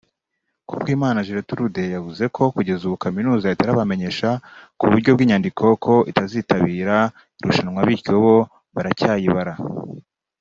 [0.67, 4.29] Kubwimana Gertulde yavuze ko kugeza ubu Kaminuza itarabamenyesha
[4.79, 6.97] ku buryo bw’inyandiko ko itazitabira
[7.41, 8.35] irushanwa bityo bo
[8.75, 9.53] baracyayibara